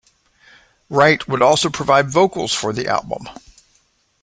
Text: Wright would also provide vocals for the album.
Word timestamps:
Wright 0.89 1.27
would 1.27 1.43
also 1.43 1.69
provide 1.69 2.09
vocals 2.09 2.55
for 2.55 2.73
the 2.73 2.87
album. 2.87 3.27